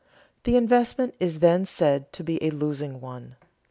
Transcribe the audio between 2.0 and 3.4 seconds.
to be a losing one.